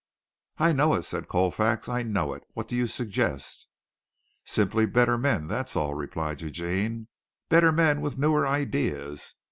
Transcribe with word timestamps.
"I 0.57 0.71
know 0.71 0.95
it!" 0.95 1.03
said 1.03 1.27
Colfax. 1.27 1.87
"I 1.87 2.01
know 2.01 2.33
it! 2.33 2.43
What 2.55 2.67
do 2.67 2.75
you 2.75 2.87
suggest?" 2.87 3.67
"Simply 4.43 4.87
better 4.87 5.15
men, 5.15 5.45
that's 5.45 5.75
all," 5.75 5.93
replied 5.93 6.41
Eugene. 6.41 7.07
"Better 7.49 7.71
men 7.71 8.01
with 8.01 8.17
newer 8.17 8.47
ideas. 8.47 9.35